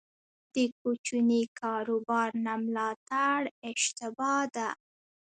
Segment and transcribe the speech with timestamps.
[0.53, 3.39] د کوچني کاروبار نه ملاتړ
[3.71, 4.69] اشتباه ده.